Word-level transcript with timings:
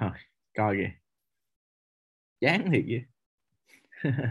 Trời, 0.00 0.10
coi 0.56 0.76
kìa. 0.76 0.90
Chán 2.40 2.70
thiệt 2.72 2.84
vậy. 2.88 3.04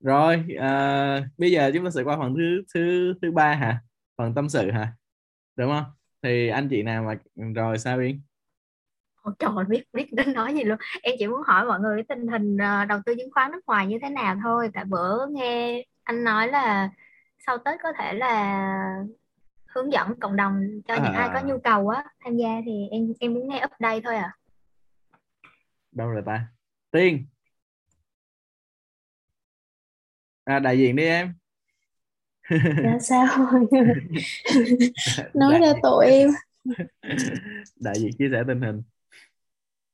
Rồi 0.00 0.44
à, 0.58 1.28
bây 1.38 1.50
giờ 1.50 1.70
chúng 1.74 1.84
ta 1.84 1.90
sẽ 1.90 2.02
qua 2.02 2.16
phần 2.16 2.34
thứ 2.36 2.62
thứ 2.74 3.14
thứ 3.22 3.32
ba 3.32 3.54
hả? 3.54 3.82
Phần 4.16 4.34
tâm 4.34 4.48
sự 4.48 4.70
hả? 4.70 4.92
Đúng 5.56 5.70
không? 5.70 5.84
Thì 6.22 6.48
anh 6.48 6.68
chị 6.70 6.82
nào 6.82 7.04
mà 7.04 7.14
rồi 7.54 7.78
sao 7.78 8.00
yên? 8.00 8.20
Ôi 9.22 9.34
trời 9.38 9.64
biết 9.68 9.84
biết 9.92 10.12
đến 10.12 10.32
nói 10.32 10.54
gì 10.54 10.64
luôn. 10.64 10.78
Em 11.02 11.14
chỉ 11.18 11.26
muốn 11.26 11.42
hỏi 11.46 11.64
mọi 11.64 11.80
người 11.80 11.96
cái 11.96 12.16
tình 12.16 12.28
hình 12.28 12.56
ờ, 12.58 12.84
đầu 12.84 13.00
tư 13.06 13.14
chứng 13.18 13.30
khoán 13.34 13.52
nước 13.52 13.60
ngoài 13.66 13.86
như 13.86 13.98
thế 14.02 14.10
nào 14.10 14.36
thôi. 14.42 14.70
Tại 14.74 14.84
bữa 14.84 15.26
nghe 15.26 15.84
anh 16.02 16.24
nói 16.24 16.48
là 16.48 16.90
sau 17.46 17.58
Tết 17.58 17.80
có 17.82 17.92
thể 17.98 18.14
là 18.14 19.04
hướng 19.66 19.92
dẫn 19.92 20.20
cộng 20.20 20.36
đồng 20.36 20.60
cho 20.88 20.94
những 20.94 21.12
ai 21.12 21.28
có 21.28 21.38
à. 21.38 21.42
nhu 21.42 21.58
cầu 21.58 21.88
á 21.88 22.04
tham 22.24 22.36
gia 22.36 22.48
thì 22.66 22.88
em 22.90 23.12
em 23.20 23.34
muốn 23.34 23.48
nghe 23.48 23.64
update 23.64 24.00
thôi 24.04 24.16
à 24.16 24.36
đâu 25.92 26.08
rồi 26.10 26.22
ta? 26.26 26.46
Tiên. 26.90 27.26
À, 30.44 30.58
đại 30.58 30.78
diện 30.78 30.96
đi 30.96 31.04
em. 31.04 31.34
Dạ 32.82 32.98
sao? 33.00 33.26
Nói 35.34 35.52
đại 35.52 35.60
ra 35.60 35.74
tội 35.82 36.06
em. 36.06 36.30
Đại 37.80 37.94
diện 38.00 38.10
chia 38.18 38.28
sẻ 38.32 38.42
tình 38.48 38.60
hình. 38.60 38.82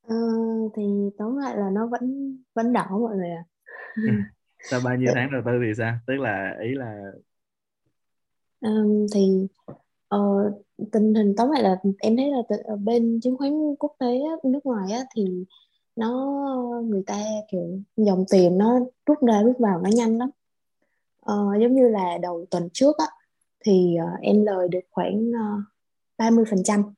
Ờ, 0.03 0.15
thì 0.77 0.83
tóm 1.19 1.37
lại 1.37 1.57
là 1.57 1.71
nó 1.71 1.87
vẫn 1.87 2.37
vẫn 2.55 2.73
đỏ 2.73 2.87
mọi 2.91 3.17
người 3.17 3.31
ạ. 3.31 3.45
Sau 4.71 4.81
bao 4.81 4.97
nhiêu 4.97 5.11
tháng 5.15 5.33
đầu 5.33 5.43
tư 5.47 5.53
thì 5.67 5.75
sao? 5.79 5.99
Tức 6.07 6.15
là 6.15 6.57
ý 6.63 6.75
là 6.75 7.13
Ờm, 8.61 9.07
thì 9.15 9.47
ờ, 10.09 10.19
tình 10.93 11.15
hình 11.15 11.35
tóm 11.37 11.51
lại 11.51 11.63
là 11.63 11.77
em 11.99 12.17
thấy 12.17 12.31
là 12.31 12.39
từ- 12.49 12.57
ở 12.65 12.77
bên 12.77 13.21
chứng 13.23 13.37
khoán 13.39 13.53
quốc 13.79 13.97
tế 13.99 14.07
á, 14.07 14.33
nước 14.45 14.61
ngoài 14.67 14.93
á, 14.93 15.01
thì 15.17 15.45
nó 15.97 16.41
người 16.85 17.03
ta 17.07 17.25
kiểu 17.51 17.81
dòng 17.97 18.25
tiền 18.31 18.59
nó 18.59 18.81
rút 19.07 19.19
ra 19.23 19.43
rút 19.43 19.57
vào 19.59 19.81
nó 19.81 19.91
nhanh 19.93 20.19
lắm. 20.19 20.31
Ờ, 21.21 21.37
giống 21.61 21.75
như 21.75 21.89
là 21.89 22.19
đầu 22.23 22.47
tuần 22.51 22.69
trước 22.73 22.99
á 22.99 23.07
thì 23.65 23.97
uh, 24.03 24.21
em 24.21 24.45
lời 24.45 24.69
được 24.69 24.81
khoảng 24.91 25.31
ờ, 26.19 26.27
uh, 26.29 26.33
30% 26.33 26.93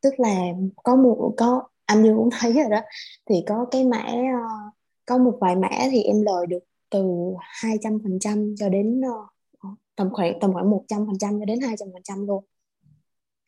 tức 0.00 0.20
là 0.20 0.36
có 0.82 0.96
một 0.96 1.34
có 1.36 1.68
anh 1.86 2.02
như 2.02 2.14
cũng 2.16 2.28
thấy 2.40 2.52
rồi 2.52 2.70
đó 2.70 2.80
thì 3.26 3.44
có 3.46 3.66
cái 3.70 3.84
mã 3.84 4.04
uh, 4.08 4.74
có 5.06 5.18
một 5.18 5.38
vài 5.40 5.56
mã 5.56 5.68
thì 5.90 6.02
em 6.02 6.22
lời 6.22 6.46
được 6.46 6.64
từ 6.90 7.04
200% 7.62 8.54
cho 8.58 8.68
đến 8.68 9.00
uh, 9.00 9.28
tầm 9.96 10.08
khoảng 10.12 10.40
tầm 10.40 10.52
khoảng 10.52 10.70
100% 10.70 11.18
cho 11.18 11.44
đến 11.46 11.58
200% 11.58 12.26
luôn. 12.26 12.44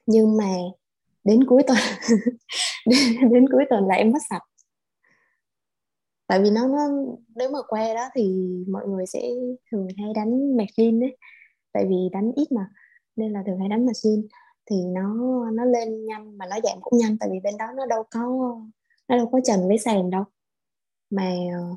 Nhưng 0.07 0.37
mà 0.37 0.55
đến 1.25 1.45
cuối 1.47 1.63
tuần 1.67 1.79
đến, 2.87 3.31
đến 3.33 3.49
cuối 3.53 3.65
tuần 3.71 3.87
là 3.87 3.95
em 3.95 4.11
mất 4.11 4.19
sạch 4.31 4.43
tại 6.29 6.43
vì 6.43 6.51
nó 6.51 6.69
nó 6.69 6.89
nếu 7.35 7.51
mà 7.51 7.59
que 7.69 7.95
đó 7.95 8.09
thì 8.15 8.55
mọi 8.69 8.89
người 8.89 9.07
sẽ 9.07 9.21
thường 9.71 9.89
hay 9.99 10.09
đánh 10.15 10.57
machine 10.57 11.07
đấy. 11.07 11.17
Tại 11.73 11.87
vì 11.89 11.97
đánh 12.13 12.33
ít 12.37 12.53
mà 12.53 12.71
nên 13.17 13.33
là 13.33 13.43
thường 13.47 13.59
hay 13.59 13.69
đánh 13.69 13.87
machine. 13.87 14.23
Thì 14.71 14.77
nó 14.87 15.15
nó 15.53 15.65
lên 15.65 16.07
nhanh 16.07 16.39
mà 16.39 16.47
nó 16.47 16.57
giảm 16.65 16.79
cũng 16.81 16.99
nhanh 16.99 17.17
tại 17.21 17.29
vì 17.33 17.41
bên 17.45 17.55
đó 17.59 17.67
nó 17.77 17.87
đâu 17.87 18.03
có 18.11 18.21
nó 19.09 19.17
đâu 19.17 19.29
có 19.33 19.41
trần 19.45 19.69
với 19.69 19.79
sàn 19.79 20.11
đâu. 20.11 20.25
Mà 21.11 21.33
ờ, 21.53 21.77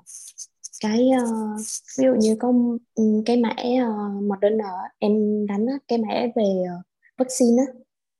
cái 0.82 1.10
uh, 1.24 1.60
ví 2.00 2.06
dụ 2.06 2.14
như 2.20 2.36
có 2.40 2.54
ừ, 2.96 3.04
cái 3.26 3.38
mã 3.38 3.50
uh, 3.50 4.24
Moderna 4.24 4.72
em 5.00 5.46
đánh 5.48 5.66
á, 5.66 5.74
cái 5.88 5.98
mã 5.98 6.08
về 6.36 6.64
uh, 6.80 6.86
vaccine 7.18 7.64
á 7.68 7.74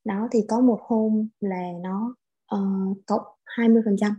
đó 0.04 0.28
thì 0.32 0.40
có 0.48 0.60
một 0.60 0.78
hôm 0.82 1.28
là 1.40 1.62
nó 1.82 2.14
uh, 2.54 2.98
cộng 3.06 3.22
20% 3.44 4.12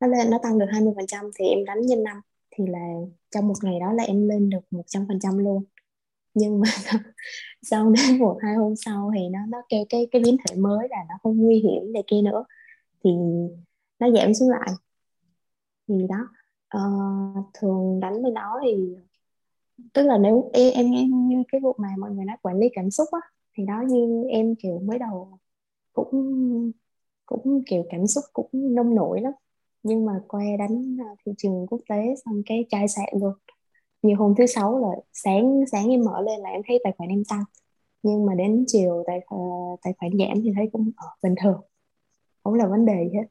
nó 0.00 0.06
lên 0.06 0.30
nó 0.30 0.38
tăng 0.42 0.58
được 0.58 0.66
20% 0.70 1.30
thì 1.38 1.46
em 1.46 1.64
đánh 1.64 1.80
nhân 1.80 2.02
năm. 2.02 2.20
Thì 2.50 2.64
là 2.66 2.88
trong 3.30 3.48
một 3.48 3.54
ngày 3.62 3.80
đó 3.80 3.92
là 3.92 4.02
em 4.04 4.28
lên 4.28 4.50
được 4.50 4.60
100% 4.70 5.38
luôn. 5.38 5.64
Nhưng 6.34 6.60
mà 6.60 6.68
sau 7.62 7.90
đến 7.90 8.18
một 8.18 8.38
hai 8.42 8.54
hôm 8.54 8.76
sau 8.76 9.12
thì 9.16 9.28
nó 9.28 9.38
nó 9.48 9.58
kêu 9.68 9.84
cái 9.88 10.08
cái 10.12 10.22
biến 10.24 10.36
thể 10.48 10.56
mới 10.56 10.88
là 10.90 11.04
nó 11.08 11.14
không 11.22 11.36
nguy 11.36 11.56
hiểm 11.60 11.92
này 11.92 12.02
kia 12.06 12.22
nữa. 12.24 12.44
Thì 13.04 13.10
nó 13.98 14.10
giảm 14.10 14.34
xuống 14.34 14.50
lại. 14.50 14.70
Thì 15.88 15.94
đó 16.08 16.28
ờ, 16.68 16.80
thường 17.54 18.00
đánh 18.00 18.22
với 18.22 18.30
nó 18.32 18.60
thì 18.64 18.96
tức 19.94 20.02
là 20.02 20.18
nếu 20.18 20.50
em 20.52 20.72
em 20.74 20.90
nghe 20.90 21.04
như 21.04 21.42
cái 21.52 21.60
vụ 21.60 21.74
mà 21.78 21.88
mọi 21.98 22.10
người 22.10 22.24
nói 22.24 22.36
quản 22.42 22.58
lý 22.58 22.68
cảm 22.74 22.90
xúc 22.90 23.08
á 23.12 23.20
thì 23.54 23.64
đó 23.66 23.82
như 23.88 24.24
em 24.30 24.54
kiểu 24.54 24.78
mới 24.78 24.98
đầu 24.98 25.38
cũng 25.92 26.72
cũng 27.26 27.62
kiểu 27.66 27.84
cảm 27.90 28.06
xúc 28.06 28.24
cũng 28.32 28.48
nông 28.52 28.94
nổi 28.94 29.20
lắm 29.20 29.32
nhưng 29.86 30.06
mà 30.06 30.12
qua 30.28 30.42
đánh 30.58 30.96
ờ, 31.00 31.14
thị 31.26 31.32
trường 31.38 31.66
quốc 31.70 31.80
tế 31.88 32.14
xong 32.24 32.42
cái 32.46 32.66
chai 32.70 32.88
sạn 32.88 33.08
luôn. 33.20 33.32
Như 34.02 34.14
hôm 34.14 34.34
thứ 34.38 34.46
sáu 34.46 34.78
là 34.78 34.88
sáng 35.12 35.60
sáng 35.72 35.90
em 35.90 36.04
mở 36.04 36.22
lên 36.22 36.40
là 36.40 36.50
em 36.50 36.62
thấy 36.68 36.80
tài 36.84 36.92
khoản 36.98 37.08
em 37.10 37.24
tăng. 37.24 37.44
Nhưng 38.02 38.26
mà 38.26 38.34
đến 38.34 38.64
chiều 38.66 39.04
tài 39.06 39.20
ờ, 39.26 39.36
tài 39.82 39.92
khoản 39.98 40.12
giảm 40.18 40.42
thì 40.42 40.52
thấy 40.56 40.68
cũng 40.72 40.90
ở 40.96 41.06
bình 41.22 41.34
thường. 41.42 41.60
Không 42.44 42.54
là 42.54 42.66
vấn 42.66 42.86
đề 42.86 43.08
gì 43.12 43.18
hết. 43.18 43.26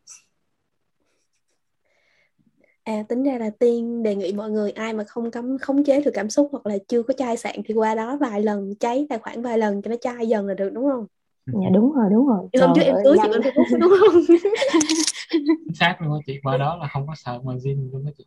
À 2.84 3.04
tính 3.10 3.24
ra 3.24 3.38
là 3.38 3.50
Tiên 3.60 4.04
đề 4.04 4.16
nghị 4.16 4.34
mọi 4.34 4.52
người 4.52 4.72
ai 4.72 4.94
mà 4.94 5.04
không 5.04 5.32
cấm 5.32 5.58
khống 5.58 5.84
chế 5.84 6.02
được 6.02 6.12
cảm 6.14 6.30
xúc 6.30 6.50
hoặc 6.52 6.66
là 6.66 6.78
chưa 6.88 7.04
có 7.04 7.14
chai 7.14 7.38
sạn 7.38 7.56
thì 7.66 7.74
qua 7.74 7.96
đó 7.96 8.18
vài 8.18 8.42
lần 8.42 8.76
cháy 8.80 9.06
tài 9.10 9.20
khoản 9.20 9.42
vài 9.42 9.58
lần 9.58 9.82
cho 9.82 9.90
nó 9.90 9.96
chai 10.02 10.28
dần 10.28 10.48
là 10.48 10.54
được 10.54 10.70
đúng 10.74 10.86
không? 10.92 11.06
dạ 11.46 11.70
đúng 11.74 11.94
rồi 11.94 12.06
đúng 12.12 12.28
rồi. 12.28 12.48
Hôm 12.62 12.76
trước 12.76 12.82
em 12.82 12.96
ơi 12.96 13.04
cưới 13.06 13.18
chị 13.22 13.30
bên 13.30 13.42
Facebook 13.42 13.80
đúng 13.80 13.94
không? 14.00 14.22
chính 15.32 15.74
xác 15.74 16.02
luôn 16.02 16.20
chị. 16.26 16.40
Qua 16.44 16.58
đó 16.58 16.78
là 16.82 16.88
không 16.88 17.08
có 17.08 17.16
sợ 17.16 17.40
margin 17.44 17.90
luôn 17.92 18.06
á 18.06 18.12
chị. 18.18 18.26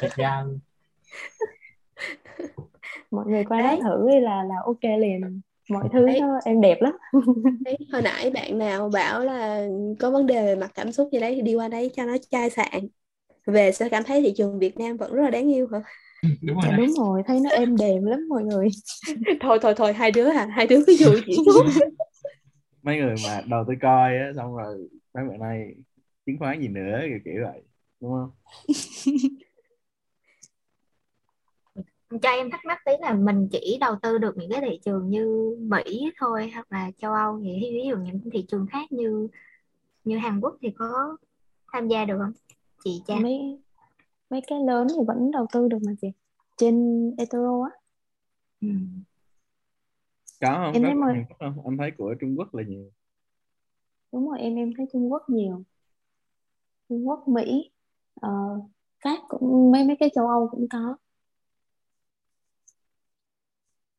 Thật 0.00 0.08
ra 0.16 0.44
mọi 3.10 3.26
người 3.26 3.44
qua 3.44 3.60
đó 3.60 3.66
Đấy. 3.66 3.80
thử 3.82 4.08
đi 4.10 4.20
là 4.20 4.44
là 4.44 4.54
ok 4.64 5.00
liền. 5.00 5.40
Mọi 5.70 5.88
thứ 5.92 6.06
Đấy. 6.06 6.20
nó 6.20 6.40
em 6.44 6.60
đẹp 6.60 6.78
lắm. 6.80 6.92
Đấy, 7.64 7.76
hồi 7.92 8.02
nãy 8.02 8.30
bạn 8.30 8.58
nào 8.58 8.88
bảo 8.88 9.24
là 9.24 9.66
có 9.98 10.10
vấn 10.10 10.26
đề 10.26 10.44
về 10.44 10.56
mặt 10.56 10.70
cảm 10.74 10.92
xúc 10.92 11.08
gì 11.12 11.20
đấy 11.20 11.34
thì 11.34 11.42
đi 11.42 11.54
qua 11.54 11.68
đấy 11.68 11.90
cho 11.96 12.04
nó 12.04 12.16
chai 12.30 12.50
sạn. 12.50 12.88
Về 13.46 13.72
sẽ 13.72 13.88
cảm 13.88 14.04
thấy 14.04 14.22
thị 14.22 14.32
trường 14.36 14.58
Việt 14.58 14.78
Nam 14.78 14.96
vẫn 14.96 15.14
rất 15.14 15.22
là 15.22 15.30
đáng 15.30 15.54
yêu 15.54 15.68
hả? 15.72 15.80
đúng 16.42 16.56
rồi 16.56 16.64
dạ 16.70 16.76
đúng 16.76 16.92
rồi. 16.92 17.22
Thấy 17.26 17.40
nó 17.40 17.50
êm 17.50 17.76
đềm 17.76 18.04
lắm 18.04 18.20
mọi 18.28 18.42
người. 18.42 18.68
Thôi 19.40 19.58
thôi 19.62 19.74
thôi 19.76 19.92
hai 19.92 20.10
đứa 20.10 20.28
à 20.28 20.46
hai 20.46 20.66
đứa 20.66 20.80
cứ 20.86 20.92
dụ 20.92 21.10
chị. 21.26 21.36
Mấy 22.82 22.98
người 22.98 23.14
mà 23.24 23.40
đầu 23.46 23.64
tư 23.68 23.74
coi 23.82 24.16
á 24.16 24.30
xong 24.36 24.56
rồi 24.56 24.88
mấy 25.14 25.24
bữa 25.28 25.36
nay 25.36 25.74
chứng 26.26 26.38
khoán 26.38 26.60
gì 26.60 26.68
nữa 26.68 27.00
kiểu 27.08 27.18
kiểu 27.24 27.44
vậy 27.44 27.62
đúng 28.00 28.10
không? 28.12 28.30
Cho 32.22 32.30
em 32.30 32.50
thắc 32.50 32.64
mắc 32.64 32.78
tí 32.84 32.92
là 33.00 33.14
mình 33.14 33.48
chỉ 33.52 33.78
đầu 33.80 33.96
tư 34.02 34.18
được 34.18 34.36
những 34.36 34.50
cái 34.50 34.60
thị 34.60 34.80
trường 34.84 35.10
như 35.10 35.56
Mỹ 35.60 36.10
thôi 36.16 36.50
hoặc 36.54 36.72
là 36.72 36.90
châu 36.98 37.12
Âu 37.12 37.32
vậy. 37.32 37.58
Ví 37.72 37.82
dụ 37.88 37.96
những 37.96 38.20
thị 38.32 38.44
trường 38.48 38.66
khác 38.66 38.92
như 38.92 39.28
như 40.04 40.18
Hàn 40.18 40.40
Quốc 40.40 40.56
thì 40.62 40.70
có 40.70 41.16
tham 41.72 41.88
gia 41.88 42.04
được 42.04 42.18
không? 42.18 42.32
Chị 42.84 43.02
Cha 43.06 43.14
mấy 43.22 43.58
mấy 44.30 44.40
cái 44.46 44.58
lớn 44.66 44.86
thì 44.90 45.04
vẫn 45.06 45.30
đầu 45.30 45.46
tư 45.52 45.68
được 45.68 45.78
mà 45.86 45.92
chị. 46.00 46.08
Trên 46.56 47.04
eToro 47.18 47.64
á. 47.64 47.70
Ừ. 48.60 48.68
có 50.40 50.54
không? 50.54 50.82
Em 50.82 51.00
có 51.00 51.06
thấy 51.12 51.24
không? 51.38 51.64
Em 51.64 51.76
thấy 51.78 51.90
của 51.90 52.14
Trung 52.20 52.34
Quốc 52.38 52.54
là 52.54 52.62
nhiều. 52.62 52.90
Đúng 54.12 54.28
rồi 54.28 54.40
em 54.40 54.56
em 54.56 54.72
thấy 54.76 54.86
Trung 54.92 55.12
Quốc 55.12 55.22
nhiều 55.30 55.62
Trung 56.88 57.08
Quốc 57.08 57.28
Mỹ 57.28 57.70
uh, 58.26 58.64
Pháp 59.04 59.18
cũng 59.28 59.70
mấy 59.72 59.84
mấy 59.84 59.96
cái 60.00 60.10
châu 60.14 60.28
Âu 60.28 60.48
cũng 60.50 60.68
có. 60.68 60.96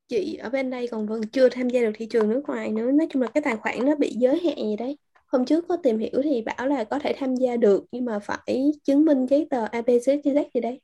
Chị 0.07 0.35
ở 0.35 0.49
bên 0.49 0.69
đây 0.69 0.87
còn 0.87 1.07
vẫn 1.07 1.21
chưa 1.27 1.49
tham 1.49 1.69
gia 1.69 1.81
được 1.81 1.91
thị 1.95 2.05
trường 2.05 2.29
nước 2.29 2.41
ngoài 2.47 2.71
nữa. 2.71 2.91
Nói 2.91 3.07
chung 3.09 3.21
là 3.21 3.27
cái 3.27 3.43
tài 3.43 3.57
khoản 3.57 3.85
nó 3.85 3.95
bị 3.95 4.15
giới 4.17 4.39
hạn 4.39 4.55
gì 4.57 4.75
đấy. 4.75 4.97
Hôm 5.27 5.45
trước 5.45 5.65
có 5.67 5.77
tìm 5.77 5.99
hiểu 5.99 6.21
thì 6.23 6.41
bảo 6.41 6.67
là 6.67 6.83
có 6.83 6.99
thể 6.99 7.13
tham 7.17 7.35
gia 7.35 7.57
được 7.57 7.85
nhưng 7.91 8.05
mà 8.05 8.19
phải 8.19 8.71
chứng 8.83 9.05
minh 9.05 9.25
giấy 9.25 9.47
tờ 9.49 9.65
ABCZ 9.65 10.21
gì 10.53 10.61
đấy. 10.61 10.81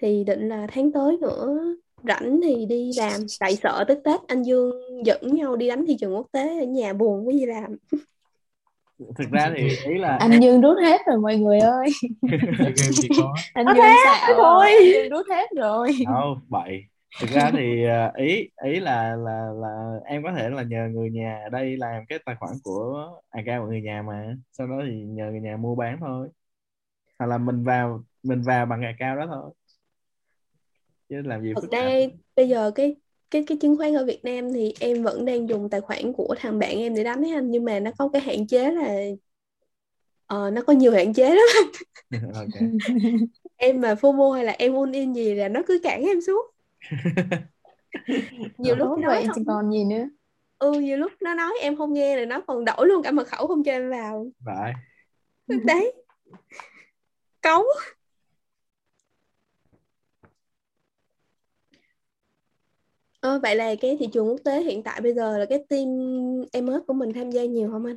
Thì 0.00 0.24
định 0.24 0.48
là 0.48 0.66
tháng 0.72 0.92
tới 0.92 1.16
nữa 1.16 1.58
rảnh 2.08 2.40
thì 2.42 2.66
đi 2.66 2.90
làm. 2.96 3.20
Tại 3.40 3.56
sợ 3.56 3.84
tức 3.88 3.98
Tết 4.04 4.20
anh 4.26 4.42
Dương 4.42 4.72
dẫn 5.06 5.34
nhau 5.34 5.56
đi 5.56 5.68
đánh 5.68 5.86
thị 5.86 5.96
trường 6.00 6.14
quốc 6.14 6.26
tế 6.32 6.58
ở 6.58 6.64
nhà 6.64 6.92
buồn 6.92 7.28
quá 7.28 7.32
gì 7.32 7.46
làm. 7.46 7.76
thực 8.98 9.30
ra 9.30 9.52
thì 9.56 9.68
ý 9.68 9.98
là 9.98 10.16
anh 10.16 10.40
Dương 10.40 10.60
rút 10.60 10.76
hết 10.82 11.00
rồi 11.06 11.18
mọi 11.18 11.36
người 11.36 11.58
ơi. 11.58 11.86
Có. 13.16 13.34
Anh 13.54 13.66
Dương 13.66 13.76
thế 13.76 13.94
xạo 14.04 14.34
thôi. 14.34 14.36
rồi 14.36 14.66
anh 14.66 14.84
Dương 14.84 15.10
rút 15.10 15.26
hết 15.30 15.50
rồi. 15.56 15.88
Đâu 16.06 16.38
bậy. 16.48 16.84
Thực 17.20 17.30
ra 17.30 17.50
thì 17.52 17.84
ờ, 17.84 18.12
ý 18.14 18.48
ý 18.62 18.80
là 18.80 19.16
là 19.16 19.50
là 19.60 20.00
em 20.04 20.22
có 20.22 20.32
thể 20.36 20.50
là 20.50 20.62
nhờ 20.62 20.88
người 20.92 21.10
nhà 21.10 21.40
ở 21.44 21.48
đây 21.48 21.76
làm 21.76 22.02
cái 22.08 22.18
tài 22.26 22.36
khoản 22.40 22.52
của 22.62 23.10
account 23.30 23.62
của 23.62 23.66
người 23.66 23.82
nhà 23.82 24.02
mà. 24.02 24.34
Sau 24.52 24.66
đó 24.66 24.76
thì 24.86 24.92
nhờ 24.92 25.30
người 25.30 25.40
nhà 25.40 25.56
mua 25.56 25.74
bán 25.74 25.96
thôi. 26.00 26.28
Hoặc 27.18 27.26
là 27.26 27.38
mình 27.38 27.64
vào 27.64 28.02
mình 28.22 28.42
vào 28.42 28.66
bằng 28.66 28.82
account 28.82 29.18
đó 29.18 29.26
thôi. 29.26 29.50
Chứ 31.08 31.22
làm 31.24 31.42
gì 31.42 31.52
phức 31.54 31.70
ra 31.70 31.90
bây 32.36 32.48
giờ 32.48 32.70
cái 32.74 32.96
cái 33.36 33.44
cái 33.46 33.58
chứng 33.60 33.76
khoán 33.76 33.94
ở 33.94 34.04
Việt 34.04 34.24
Nam 34.24 34.52
thì 34.52 34.74
em 34.80 35.02
vẫn 35.02 35.24
đang 35.24 35.48
dùng 35.48 35.70
tài 35.70 35.80
khoản 35.80 36.12
của 36.12 36.34
thằng 36.38 36.58
bạn 36.58 36.78
em 36.78 36.94
để 36.94 37.04
đánh 37.04 37.24
ấy 37.24 37.32
anh 37.34 37.50
nhưng 37.50 37.64
mà 37.64 37.80
nó 37.80 37.90
có 37.98 38.08
cái 38.12 38.22
hạn 38.22 38.46
chế 38.46 38.70
là 38.70 38.94
ờ, 40.26 40.50
nó 40.50 40.62
có 40.62 40.72
nhiều 40.72 40.92
hạn 40.92 41.14
chế 41.14 41.34
lắm. 41.34 41.70
Em 43.56 43.80
mà 43.80 43.94
FOMO 43.94 44.32
hay 44.32 44.44
là 44.44 44.52
em 44.52 44.74
ôn 44.74 44.92
in 44.92 45.12
gì 45.12 45.34
là 45.34 45.48
nó 45.48 45.60
cứ 45.66 45.80
cản 45.82 46.02
em 46.02 46.20
xuống. 46.20 46.46
Nhiều 48.58 48.76
lúc 48.76 48.88
Tốt 48.88 48.98
nói 49.02 49.14
vậy 49.16 49.26
không 49.34 49.44
còn 49.46 49.70
gì 49.70 49.84
nữa. 49.84 50.04
Ừ 50.58 50.72
nhiều 50.72 50.96
lúc 50.96 51.12
nó 51.20 51.34
nói 51.34 51.52
em 51.60 51.76
không 51.76 51.92
nghe 51.92 52.16
rồi 52.16 52.26
nó 52.26 52.40
còn 52.40 52.64
đổi 52.64 52.86
luôn 52.86 53.02
cả 53.02 53.10
mật 53.10 53.28
khẩu 53.28 53.46
không 53.46 53.64
cho 53.64 53.72
em 53.72 53.90
vào. 53.90 54.26
Vậy 54.40 54.72
đấy. 55.64 55.92
Cấu 57.42 57.64
Ờ, 63.26 63.38
vậy 63.42 63.56
là 63.56 63.74
cái 63.80 63.96
thị 64.00 64.06
trường 64.12 64.28
quốc 64.28 64.40
tế 64.44 64.62
hiện 64.62 64.82
tại 64.82 65.00
bây 65.00 65.14
giờ 65.14 65.38
là 65.38 65.46
cái 65.48 65.64
team 65.68 65.88
MS 66.52 66.82
của 66.86 66.94
mình 66.94 67.12
tham 67.12 67.30
gia 67.30 67.44
nhiều 67.44 67.70
không 67.72 67.84
anh? 67.86 67.96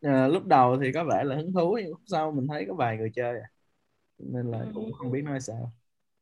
Ờ, 0.00 0.28
lúc 0.28 0.46
đầu 0.46 0.76
thì 0.82 0.92
có 0.94 1.04
vẻ 1.04 1.24
là 1.24 1.36
hứng 1.36 1.52
thú 1.52 1.76
nhưng 1.82 1.90
lúc 1.90 2.00
sau 2.06 2.32
mình 2.32 2.46
thấy 2.48 2.64
có 2.68 2.74
vài 2.74 2.96
người 2.96 3.10
chơi 3.14 3.40
à. 3.40 3.48
nên 4.18 4.50
là 4.50 4.66
Ừ. 4.66 4.70
cũng 4.74 4.92
không 4.92 5.12
biết 5.12 5.22
nói 5.24 5.40
sao 5.40 5.72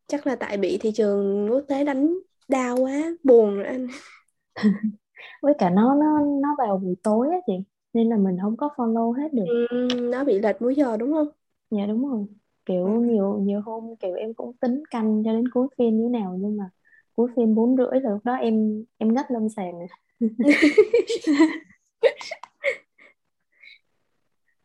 Chắc 0.06 0.26
là 0.26 0.36
tại 0.36 0.56
bị 0.56 0.78
thị 0.80 0.92
trường 0.94 1.48
quốc 1.50 1.64
tế 1.68 1.84
đánh 1.84 2.18
đau 2.48 2.76
quá, 2.76 3.10
buồn 3.24 3.54
rồi 3.56 3.66
anh. 3.66 3.86
với 5.42 5.54
cả 5.58 5.70
nó 5.70 5.94
nó 5.94 6.20
nó 6.42 6.54
vào 6.58 6.76
buổi 6.78 6.94
tối 7.02 7.28
á 7.32 7.36
chị 7.46 7.52
nên 7.92 8.08
là 8.08 8.16
mình 8.16 8.36
không 8.42 8.56
có 8.56 8.68
follow 8.76 9.12
hết 9.12 9.32
được 9.34 9.48
Ừ, 9.48 9.66
nó 10.12 10.24
bị 10.24 10.38
lệch 10.38 10.62
múi 10.62 10.74
giờ 10.74 10.96
đúng 10.96 11.12
không? 11.12 11.28
dạ 11.70 11.86
đúng 11.86 12.08
rồi 12.10 12.26
kiểu 12.66 12.86
Ừ. 12.86 12.90
nhiều 13.00 13.38
nhiều 13.40 13.60
hôm 13.60 13.96
kiểu 13.96 14.14
em 14.14 14.34
cũng 14.34 14.52
tính 14.56 14.82
canh 14.90 15.22
cho 15.24 15.32
đến 15.32 15.48
cuối 15.48 15.68
phiên 15.78 16.00
như 16.02 16.08
nào 16.08 16.36
nhưng 16.40 16.56
mà 16.56 16.70
cuối 17.16 17.30
phiên 17.36 17.54
bốn 17.54 17.76
rưỡi 17.76 18.00
rồi 18.00 18.12
lúc 18.12 18.24
đó 18.24 18.34
em 18.34 18.84
em 18.98 19.14
ngất 19.14 19.30
lâm 19.30 19.48
sàng 19.48 19.72
rồi. 19.72 19.88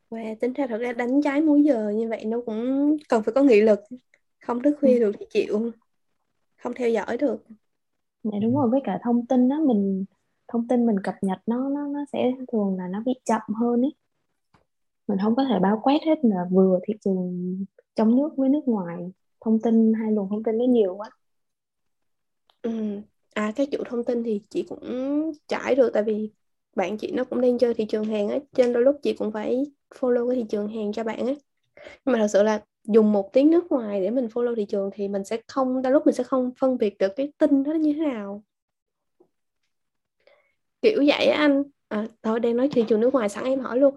Wow, 0.10 0.36
tính 0.40 0.54
ra 0.54 0.68
thật 0.68 0.78
ra 0.78 0.94
đánh 0.94 1.22
trái 1.22 1.42
múi 1.42 1.64
giờ 1.64 1.90
như 1.90 2.10
vậy 2.10 2.26
nó 2.26 2.42
cũng 2.46 2.98
cần 3.10 3.24
phải 3.24 3.34
có 3.34 3.44
nghị 3.44 3.62
lực. 3.62 3.80
Không 4.46 4.64
thức 4.64 4.78
khuya 4.82 5.00
được 5.00 5.12
thì 5.20 5.26
chịu. 5.30 5.72
Không 6.58 6.74
theo 6.74 6.90
dõi 6.90 7.18
được. 7.18 7.44
dạ 8.24 8.40
đúng 8.42 8.56
rồi 8.56 8.70
với 8.70 8.82
cả 8.84 9.00
thông 9.04 9.26
tin 9.26 9.50
đó 9.50 9.60
mình 9.68 10.06
thông 10.48 10.68
tin 10.68 10.86
mình 10.86 10.96
cập 11.04 11.16
nhật 11.22 11.40
nó 11.46 11.70
nó 11.70 11.88
nó 11.88 12.00
sẽ 12.14 12.32
thường 12.52 12.78
là 12.78 12.88
nó 12.88 13.04
bị 13.06 13.14
chậm 13.26 13.42
hơn 13.60 13.82
ấy 13.82 13.96
mình 15.08 15.18
không 15.24 15.36
có 15.36 15.44
thể 15.50 15.60
bao 15.60 15.80
quát 15.84 15.98
hết 16.06 16.16
là 16.24 16.46
vừa 16.52 16.80
thị 16.88 16.94
trường 17.02 17.66
trong 17.96 18.16
nước 18.16 18.30
với 18.38 18.50
nước 18.50 18.62
ngoài 18.66 19.12
thông 19.42 19.62
tin 19.62 19.94
hai 19.94 20.12
luồng 20.12 20.30
thông 20.30 20.44
tin 20.44 20.58
nó 20.58 20.66
nhiều 20.66 20.96
quá 20.96 21.10
Ừ. 22.62 22.72
À 23.34 23.52
cái 23.56 23.66
chủ 23.72 23.84
thông 23.86 24.04
tin 24.04 24.24
thì 24.24 24.42
chị 24.50 24.64
cũng 24.70 25.32
trải 25.48 25.76
được 25.76 25.90
tại 25.94 26.04
vì 26.04 26.32
bạn 26.76 26.98
chị 26.98 27.12
nó 27.12 27.24
cũng 27.24 27.42
đang 27.42 27.58
chơi 27.58 27.74
thị 27.74 27.86
trường 27.90 28.06
hàng 28.06 28.30
á, 28.30 28.38
cho 28.54 28.64
nên 28.64 28.74
đôi 28.74 28.84
lúc 28.84 28.96
chị 29.04 29.14
cũng 29.14 29.32
phải 29.32 29.64
follow 29.96 30.28
cái 30.30 30.36
thị 30.38 30.46
trường 30.50 30.68
hàng 30.68 30.92
cho 30.94 31.04
bạn 31.04 31.18
á. 31.28 31.34
Nhưng 32.06 32.14
mà 32.14 32.20
thật 32.20 32.28
sự 32.28 32.44
là 32.44 32.62
dùng 32.86 33.12
một 33.14 33.30
tiếng 33.34 33.52
nước 33.52 33.68
ngoài 33.72 34.02
để 34.02 34.12
mình 34.12 34.28
follow 34.28 34.56
thị 34.56 34.66
trường 34.70 34.90
thì 34.94 35.08
mình 35.08 35.26
sẽ 35.26 35.38
không, 35.48 35.82
đôi 35.82 35.94
lúc 35.94 36.08
mình 36.08 36.16
sẽ 36.16 36.24
không 36.24 36.52
phân 36.62 36.78
biệt 36.78 36.98
được 37.00 37.14
cái 37.16 37.34
tin 37.38 37.64
đó 37.64 37.74
như 37.74 37.94
thế 37.94 38.00
nào. 38.06 38.44
Kiểu 40.82 41.04
vậy 41.08 41.26
á 41.28 41.38
anh. 41.38 41.64
À, 41.88 42.08
thôi 42.24 42.40
đang 42.40 42.58
nói 42.58 42.70
thị 42.72 42.84
trường 42.88 43.00
nước 43.02 43.14
ngoài 43.14 43.30
sẵn 43.30 43.44
em 43.44 43.60
hỏi 43.60 43.78
luôn. 43.80 43.96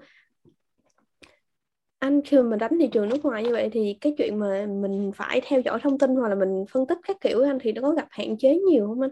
Anh 2.02 2.20
khi 2.24 2.38
mà 2.42 2.56
đánh 2.56 2.70
thị 2.78 2.88
trường 2.92 3.08
nước 3.08 3.24
ngoài 3.24 3.42
như 3.44 3.52
vậy 3.52 3.68
thì 3.72 3.98
cái 4.00 4.14
chuyện 4.18 4.38
mà 4.38 4.66
mình 4.68 5.10
phải 5.14 5.40
theo 5.44 5.60
dõi 5.60 5.78
thông 5.82 5.98
tin 5.98 6.16
hoặc 6.16 6.28
là 6.28 6.34
mình 6.34 6.64
phân 6.70 6.86
tích 6.86 6.98
các 7.08 7.16
kiểu 7.20 7.42
anh 7.44 7.58
thì 7.62 7.72
nó 7.72 7.82
có 7.82 7.90
gặp 7.90 8.06
hạn 8.10 8.36
chế 8.38 8.56
nhiều 8.58 8.86
không 8.86 9.00
anh? 9.00 9.10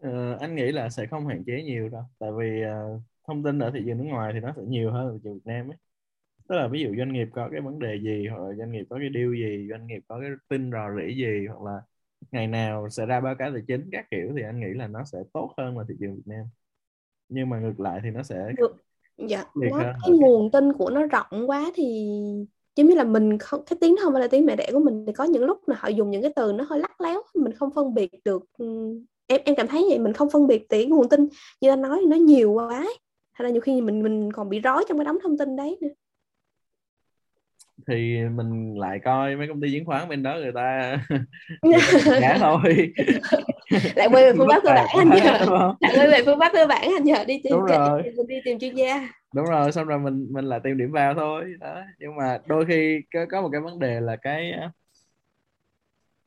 Ờ, 0.00 0.36
anh 0.40 0.54
nghĩ 0.56 0.72
là 0.72 0.88
sẽ 0.90 1.06
không 1.06 1.26
hạn 1.26 1.44
chế 1.46 1.62
nhiều 1.62 1.88
đâu 1.88 2.02
tại 2.18 2.30
vì 2.38 2.62
ờ, 2.62 3.00
thông 3.26 3.42
tin 3.42 3.58
ở 3.58 3.70
thị 3.74 3.80
trường 3.86 3.98
nước 3.98 4.04
ngoài 4.04 4.32
thì 4.34 4.40
nó 4.40 4.52
sẽ 4.56 4.62
nhiều 4.62 4.92
hơn 4.92 5.12
thị 5.14 5.20
trường 5.24 5.34
Việt 5.34 5.40
Nam 5.44 5.68
ấy 5.70 5.76
tức 6.48 6.56
là 6.56 6.68
ví 6.68 6.80
dụ 6.82 6.94
doanh 6.98 7.12
nghiệp 7.14 7.28
có 7.32 7.50
cái 7.52 7.60
vấn 7.60 7.78
đề 7.78 8.00
gì 8.02 8.28
hoặc 8.28 8.38
là 8.48 8.54
doanh 8.58 8.72
nghiệp 8.72 8.84
có 8.90 8.96
cái 8.98 9.08
deal 9.14 9.32
gì 9.34 9.68
doanh 9.70 9.86
nghiệp 9.86 10.00
có 10.08 10.20
cái 10.20 10.30
tin 10.48 10.72
rò 10.72 10.88
rỉ 10.98 11.14
gì 11.16 11.46
hoặc 11.48 11.62
là 11.72 11.82
ngày 12.32 12.46
nào 12.48 12.90
sẽ 12.90 13.06
ra 13.06 13.20
báo 13.20 13.36
cáo 13.36 13.52
tài 13.52 13.62
chính 13.68 13.88
các 13.92 14.06
kiểu 14.10 14.32
thì 14.36 14.42
anh 14.42 14.60
nghĩ 14.60 14.66
là 14.74 14.88
nó 14.88 15.04
sẽ 15.04 15.18
tốt 15.32 15.54
hơn 15.58 15.78
là 15.78 15.84
thị 15.88 15.94
trường 16.00 16.16
Việt 16.16 16.22
Nam 16.26 16.46
nhưng 17.30 17.50
mà 17.50 17.60
ngược 17.60 17.80
lại 17.80 18.00
thì 18.04 18.10
nó 18.10 18.22
sẽ 18.24 18.54
Được. 18.56 18.76
Dạ, 19.18 19.44
nó 19.54 19.78
cái 19.78 20.10
nguồn 20.18 20.50
tin 20.50 20.72
của 20.72 20.90
nó 20.90 21.06
rộng 21.06 21.50
quá 21.50 21.70
thì 21.74 21.84
giống 22.76 22.86
như 22.88 22.94
là 22.94 23.04
mình 23.04 23.38
không 23.38 23.62
cái 23.66 23.76
tiếng 23.80 23.96
không 24.02 24.12
phải 24.12 24.22
là 24.22 24.28
tiếng 24.28 24.46
mẹ 24.46 24.56
đẻ 24.56 24.68
của 24.72 24.78
mình 24.80 25.04
thì 25.06 25.12
có 25.12 25.24
những 25.24 25.44
lúc 25.44 25.58
mà 25.68 25.76
họ 25.78 25.88
dùng 25.88 26.10
những 26.10 26.22
cái 26.22 26.32
từ 26.36 26.52
nó 26.52 26.64
hơi 26.68 26.78
lắt 26.78 27.00
léo 27.00 27.22
mình 27.34 27.52
không 27.52 27.70
phân 27.74 27.94
biệt 27.94 28.10
được 28.24 28.44
Ừm, 28.58 29.04
em 29.26 29.40
em 29.44 29.54
cảm 29.56 29.68
thấy 29.68 29.86
vậy 29.88 29.98
mình 29.98 30.12
không 30.12 30.30
phân 30.30 30.46
biệt 30.46 30.66
thì 30.70 30.86
nguồn 30.86 31.08
tin 31.08 31.28
như 31.60 31.70
anh 31.70 31.82
nói 31.82 32.02
nó 32.08 32.16
nhiều 32.16 32.52
quá 32.52 32.68
ấy. 32.78 32.98
hay 33.32 33.44
là 33.44 33.50
nhiều 33.50 33.60
khi 33.60 33.80
mình 33.80 34.02
mình 34.02 34.32
còn 34.32 34.48
bị 34.48 34.60
rối 34.60 34.84
trong 34.88 34.98
cái 34.98 35.04
đống 35.04 35.18
thông 35.22 35.38
tin 35.38 35.56
đấy 35.56 35.78
nữa 35.80 35.88
thì 37.88 38.18
mình 38.36 38.78
lại 38.78 39.00
coi 39.04 39.36
mấy 39.36 39.48
công 39.48 39.60
ty 39.60 39.68
chứng 39.72 39.84
khoán 39.84 40.08
bên 40.08 40.22
đó 40.22 40.34
người 40.36 40.52
ta 40.54 40.98
giá 42.20 42.38
thôi 42.40 42.92
lại 43.96 44.08
quay 44.10 44.22
về 44.22 44.32
phương 44.38 44.48
pháp 44.48 44.60
cơ 44.64 44.70
bản 44.74 44.86
anh 44.98 45.10
nhờ. 45.10 45.46
lại 45.80 45.92
quay 45.96 46.08
về 46.08 46.22
phương 46.24 46.38
pháp 46.38 46.52
cơ 46.52 46.66
bản 46.66 46.82
anh 46.96 47.04
nhờ 47.04 47.24
đi 47.26 47.40
tìm 47.44 47.52
Đúng 47.52 47.64
rồi. 47.64 48.02
đi 48.28 48.36
tìm 48.44 48.58
chuyên 48.58 48.74
gia. 48.74 49.08
Đúng 49.34 49.44
rồi 49.44 49.72
xong 49.72 49.86
rồi 49.86 49.98
mình 49.98 50.26
mình 50.30 50.44
lại 50.44 50.60
tìm 50.64 50.78
điểm 50.78 50.92
vào 50.92 51.14
thôi. 51.14 51.54
Đó 51.60 51.82
nhưng 51.98 52.16
mà 52.16 52.38
đôi 52.46 52.66
khi 52.66 53.00
có, 53.12 53.26
có 53.30 53.42
một 53.42 53.48
cái 53.52 53.60
vấn 53.60 53.78
đề 53.78 54.00
là 54.00 54.16
cái 54.16 54.52
uh, 54.66 54.70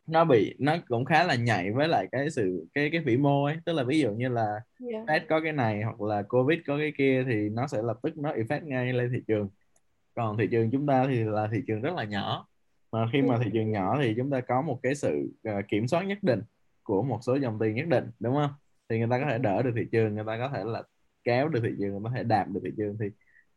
nó 0.08 0.26
bị 0.26 0.56
nó 0.60 0.78
cũng 0.88 1.06
khá 1.06 1.24
là 1.24 1.36
nhạy 1.36 1.72
với 1.72 1.88
lại 1.88 2.08
cái 2.12 2.30
sự 2.30 2.66
cái 2.74 2.90
cái 2.92 3.02
vĩ 3.02 3.18
mô 3.18 3.46
ấy. 3.46 3.58
Tức 3.66 3.74
là 3.74 3.84
ví 3.84 4.00
dụ 4.00 4.12
như 4.12 4.30
là 4.30 4.60
Dạ. 4.80 5.00
Fed 5.08 5.20
có 5.30 5.42
cái 5.42 5.52
này 5.52 5.82
hoặc 5.84 6.02
là 6.02 6.22
Covid 6.22 6.60
có 6.68 6.78
cái 6.78 6.94
kia 6.98 7.24
thì 7.28 7.50
nó 7.50 7.68
sẽ 7.68 7.82
lập 7.82 7.98
tức 8.04 8.18
nó 8.18 8.34
effect 8.34 8.68
ngay 8.68 8.94
lên 8.94 9.12
thị 9.14 9.20
trường. 9.28 9.50
Còn 10.16 10.38
thị 10.38 10.48
trường 10.52 10.72
chúng 10.72 10.88
ta 10.88 11.06
thì 11.10 11.24
là 11.24 11.48
thị 11.52 11.58
trường 11.68 11.82
rất 11.82 11.94
là 11.96 12.04
nhỏ. 12.04 12.48
Mà 12.92 13.08
khi 13.14 13.22
mà 13.22 13.38
thị 13.44 13.50
trường 13.54 13.72
nhỏ 13.72 13.98
thì 14.02 14.14
chúng 14.18 14.30
ta 14.30 14.42
có 14.42 14.62
một 14.62 14.80
cái 14.84 14.96
sự 14.96 15.30
uh, 15.50 15.68
kiểm 15.68 15.88
soát 15.88 16.04
nhất 16.04 16.18
định 16.22 16.42
của 16.88 17.04
một 17.04 17.20
số 17.22 17.36
dòng 17.36 17.60
tiền 17.60 17.76
nhất 17.76 17.88
định 17.88 18.12
đúng 18.20 18.36
không? 18.36 18.52
Thì 18.90 19.00
người 19.00 19.08
ta 19.12 19.20
có 19.20 19.26
thể 19.30 19.38
đỡ 19.38 19.62
được 19.62 19.72
thị 19.76 19.86
trường 19.92 20.16
người 20.16 20.24
ta 20.28 20.38
có 20.38 20.50
thể 20.54 20.64
là 20.66 20.84
kéo 21.24 21.50
được 21.50 21.60
thị 21.64 21.70
trường 21.80 21.92
người 21.92 22.02
ta 22.04 22.10
có 22.10 22.16
thể 22.18 22.24
đạp 22.24 22.46
được 22.50 22.60
thị 22.64 22.72
trường. 22.78 22.98
Thì 23.00 23.06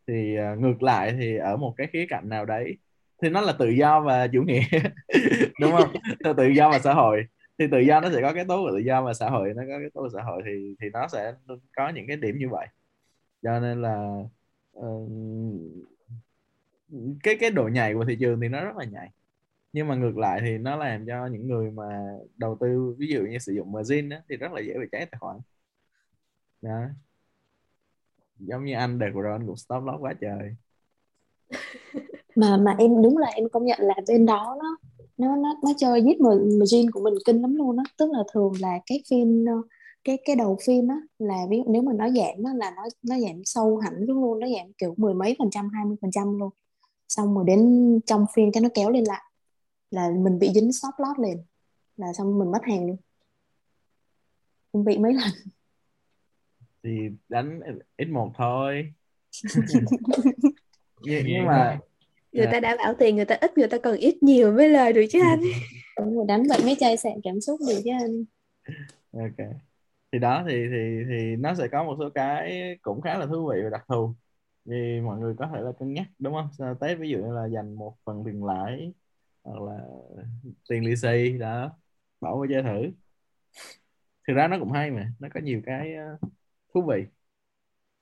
thì 0.07 0.37
uh, 0.53 0.59
ngược 0.59 0.83
lại 0.83 1.15
thì 1.19 1.37
ở 1.37 1.57
một 1.57 1.75
cái 1.77 1.87
khía 1.93 2.07
cạnh 2.09 2.29
nào 2.29 2.45
đấy 2.45 2.77
thì 3.23 3.29
nó 3.29 3.41
là 3.41 3.53
tự 3.53 3.69
do 3.69 4.01
và 4.01 4.27
chủ 4.27 4.43
nghĩa 4.43 4.63
đúng 5.61 5.73
không? 5.73 5.93
Tự, 6.25 6.33
tự 6.37 6.47
do 6.47 6.71
và 6.71 6.79
xã 6.79 6.95
hội. 6.95 7.25
Thì 7.59 7.67
tự 7.71 7.79
do 7.79 8.01
nó 8.01 8.11
sẽ 8.11 8.21
có 8.23 8.33
cái 8.33 8.45
tốt 8.45 8.63
của 8.63 8.71
tự 8.77 8.79
do 8.79 9.03
và 9.03 9.15
xã 9.15 9.31
hội 9.31 9.53
nó 9.57 9.63
có 9.63 9.79
cái 9.79 9.91
tốt 9.95 10.01
của 10.01 10.09
xã 10.15 10.23
hội 10.23 10.43
thì 10.47 10.75
thì 10.81 10.91
nó 10.93 11.09
sẽ 11.09 11.35
có 11.77 11.89
những 11.89 12.07
cái 12.07 12.17
điểm 12.17 12.39
như 12.39 12.49
vậy. 12.49 12.67
Cho 13.43 13.61
nên 13.61 13.83
là 13.83 14.23
uh, 14.79 15.11
cái 17.23 17.37
cái 17.41 17.51
độ 17.51 17.69
nhạy 17.69 17.95
của 17.95 18.05
thị 18.05 18.17
trường 18.21 18.41
thì 18.41 18.49
nó 18.49 18.65
rất 18.65 18.77
là 18.77 18.85
nhạy 18.85 19.11
nhưng 19.73 19.89
mà 19.89 19.95
ngược 19.95 20.19
lại 20.19 20.41
thì 20.45 20.59
nó 20.59 20.77
làm 20.77 21.07
cho 21.07 21.27
những 21.27 21.47
người 21.49 21.71
mà 21.71 21.85
đầu 22.37 22.57
tư, 22.61 22.95
ví 22.99 23.07
dụ 23.09 23.21
như 23.21 23.39
sử 23.39 23.53
dụng 23.53 23.73
margin 23.73 24.09
đó 24.09 24.17
thì 24.29 24.37
rất 24.37 24.53
là 24.53 24.61
dễ 24.61 24.75
bị 24.81 24.87
cháy 24.93 25.07
tài 25.07 25.19
khoản. 25.19 25.37
Đó. 26.63 26.81
Giống 28.39 28.65
như 28.65 28.75
anh 28.75 28.99
đợt 28.99 29.11
rồi 29.15 29.33
anh 29.33 29.47
cũng 29.47 29.57
stop 29.57 29.83
loss 29.85 30.01
quá 30.01 30.15
trời. 30.21 30.57
Mà 32.37 32.57
mà 32.57 32.77
em, 32.79 33.03
đúng 33.03 33.17
là 33.19 33.29
em 33.29 33.49
công 33.49 33.65
nhận 33.65 33.79
là 33.83 33.95
bên 34.09 34.27
đó 34.27 34.57
nó 34.63 34.77
nó 35.19 35.37
nó 35.37 35.55
nó 35.65 35.71
chơi 35.79 36.03
giết 36.03 36.21
margin 36.21 36.91
của 36.91 37.01
mình 37.01 37.15
kinh 37.27 37.43
lắm 37.43 37.57
luôn 37.57 37.77
á. 37.77 37.85
Tức 37.99 38.13
là 38.13 38.19
thường 38.33 38.53
là 38.61 38.79
cái 38.87 39.03
phim 39.11 39.45
ờ, 39.49 39.63
cái 40.05 40.19
cái 40.25 40.37
đầu 40.37 40.59
phim 40.67 40.89
á, 40.89 40.97
là 41.19 41.37
ví 41.51 41.57
dụ 41.57 41.65
nếu 41.73 41.83
mà 41.83 41.93
nó 41.93 42.09
giảm 42.11 42.45
á, 42.47 42.53
là 42.55 42.71
nó 42.77 42.83
nó 43.03 43.19
giảm 43.19 43.43
sâu 43.45 43.77
hẳn 43.77 43.93
luôn, 43.99 44.41
nó 44.41 44.47
giảm 44.47 44.73
kiểu 44.79 44.95
mười 44.97 45.15
mấy 45.15 45.37
phần 45.39 45.51
trăm, 45.51 45.69
hai 45.75 45.85
mươi 45.85 45.97
phần 46.03 46.11
trăm 46.11 46.39
luôn. 46.39 46.51
Xong 47.09 47.35
rồi 47.35 47.45
đến 47.47 48.01
trong 48.07 48.27
phim 48.35 48.53
cái 48.53 48.63
nó 48.63 48.69
kéo 48.75 48.91
lên 48.91 49.05
lại 49.05 49.23
là 49.91 50.11
mình 50.11 50.39
bị 50.39 50.51
dính 50.55 50.73
stop 50.73 50.95
loss 50.99 51.21
liền 51.21 51.43
là 51.97 52.07
xong 52.13 52.39
mình 52.39 52.51
mất 52.51 52.63
hàng 52.63 52.87
luôn. 52.87 52.97
Em 54.73 54.85
bị 54.85 54.99
mấy 54.99 55.13
lần. 55.15 55.31
Thì 56.83 56.91
đánh 57.29 57.61
ít 57.97 58.05
một 58.09 58.33
thôi. 58.37 58.93
Nhưng, 61.03 61.25
nhưng 61.27 61.45
mà 61.47 61.79
người 62.33 62.45
Dạ. 62.45 62.51
ta 62.53 62.61
đã 62.61 62.77
bảo 62.77 62.95
tiền 62.99 63.17
người 63.17 63.25
ta 63.25 63.35
ít 63.41 63.59
người 63.59 63.69
ta 63.69 63.79
cần 63.79 63.97
ít 63.97 64.23
nhiều 64.23 64.53
mới 64.53 64.69
lời 64.69 64.93
được 64.93 65.05
chứ 65.11 65.21
anh. 65.23 65.41
Đúng 66.01 66.17
rồi 66.17 66.25
đánh 66.29 66.43
vậy 66.49 66.59
mấy 66.65 66.77
chai 66.81 66.97
sạn 66.97 67.13
cảm 67.25 67.41
xúc 67.41 67.61
được 67.69 67.81
chứ 67.85 67.91
anh. 68.01 68.25
Ok. 69.13 69.47
Thì 70.13 70.19
đó 70.19 70.45
thì 70.49 70.55
thì 70.71 71.05
thì 71.09 71.37
nó 71.37 71.55
sẽ 71.55 71.69
có 71.69 71.85
một 71.85 71.97
số 71.99 72.11
cái 72.15 72.61
cũng 72.83 73.01
khá 73.01 73.19
là 73.19 73.27
thú 73.27 73.49
vị 73.49 73.61
và 73.65 73.71
đặc 73.71 73.85
thù. 73.89 74.15
Thì 74.67 75.01
mọi 75.01 75.19
người 75.19 75.35
có 75.39 75.49
thể 75.55 75.61
là 75.61 75.73
cân 75.79 75.93
nhắc 75.95 76.07
đúng 76.19 76.35
không? 76.35 76.49
Sau 76.59 76.75
Tết 76.75 76.99
ví 76.99 77.09
dụ 77.11 77.19
như 77.19 77.33
là 77.35 77.47
dành 77.47 77.75
một 77.75 77.97
phần 78.05 78.23
tiền 78.27 78.45
lãi 78.45 78.93
hoặc 79.43 79.63
là 79.63 79.79
tiền 80.69 80.85
lì 80.85 80.97
xì, 80.97 81.39
đó. 81.39 81.73
Bảo 82.21 82.37
qua 82.39 82.47
chơi 82.51 82.63
thử. 82.63 82.93
Thực 84.29 84.35
ra 84.35 84.49
nó 84.49 84.59
cũng 84.59 84.73
hay 84.73 84.91
mà, 84.91 85.13
nó 85.19 85.29
có 85.35 85.41
nhiều 85.41 85.63
cái 85.67 85.95
ờ, 85.95 86.19
thú 86.75 86.83
vị. 86.91 87.05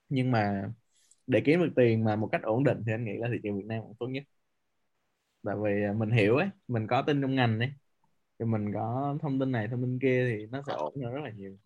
Nhưng 0.09 0.31
mà 0.31 0.71
để 1.27 1.43
kiếm 1.47 1.61
được 1.61 1.73
tiền 1.77 2.05
mà 2.05 2.17
một 2.17 2.29
cách 2.33 2.43
ổn 2.45 2.65
định 2.65 2.83
thì 2.87 2.93
anh 2.93 3.05
nghĩ 3.05 3.13
là 3.19 3.29
thị 3.33 3.39
trường 3.43 3.59
Việt 3.59 3.67
Nam 3.67 3.83
cũng 3.83 3.97
tốt 4.01 4.07
nhất. 4.09 4.25
Tại 5.45 5.57
vì 5.65 5.83
ờ, 5.85 5.93
mình 5.93 6.11
hiểu 6.11 6.37
ấy, 6.37 6.49
mình 6.69 6.87
có 6.87 7.03
tin 7.03 7.21
trong 7.23 7.35
ngành 7.35 7.59
ấy. 7.59 7.71
Thì 8.39 8.47
mình 8.47 8.73
có 8.75 9.17
thông 9.23 9.41
tin 9.41 9.53
này, 9.53 9.69
thông 9.69 9.83
tin 9.83 9.99
kia 10.03 10.37
thì 10.39 10.47
nó 10.47 10.63
sẽ 10.69 10.73
ổn 10.75 10.95
hơn 11.05 11.15
rất 11.15 11.21
là 11.25 11.31
nhiều. 11.31 11.57